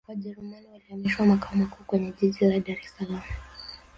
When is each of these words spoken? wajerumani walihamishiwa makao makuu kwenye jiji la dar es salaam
wajerumani 0.07 0.67
walihamishiwa 0.67 1.25
makao 1.27 1.55
makuu 1.55 1.83
kwenye 1.83 2.13
jiji 2.21 2.45
la 2.45 2.59
dar 2.59 2.77
es 2.79 2.95
salaam 2.97 3.23